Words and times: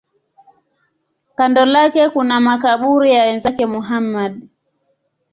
Kando 1.35 1.65
lake 1.65 2.09
kuna 2.09 2.39
makaburi 2.39 3.11
ya 3.11 3.23
wenzake 3.25 3.65
Muhammad. 3.65 4.47